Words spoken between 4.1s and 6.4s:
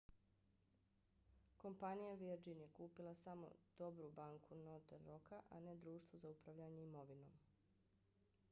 banku' northern rocka a ne društvo za